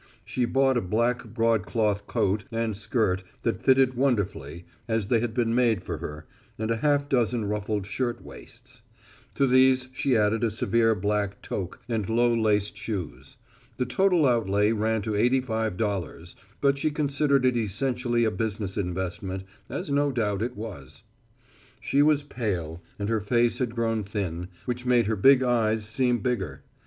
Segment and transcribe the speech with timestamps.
[0.25, 5.35] She bought a black broadcloth coat and skirt that fitted wonderfully, as if they had
[5.35, 6.25] been made for her,
[6.57, 8.81] and a half dozen ruffled shirt waists.
[9.35, 13.37] To these she added a severe black toque and low laced shoes.
[13.77, 18.77] The total outlay ran to eighty five dollars, but she considered it essentially a business
[18.77, 21.03] investment, as no doubt it was.
[21.79, 26.21] She was pale, and her face had grown thin, which made her big eyes seem
[26.21, 26.63] bigger.